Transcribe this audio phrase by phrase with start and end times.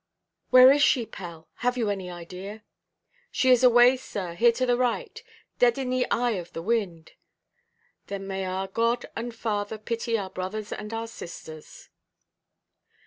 [0.49, 1.47] "Where is she, Pell?
[1.57, 2.63] Have you any idea?"
[3.29, 5.21] "She is away, sir, here to the right:
[5.59, 7.11] dead in the eye of the wind."
[8.07, 11.89] "Then may our God and Father pity our brothers and our sisters!"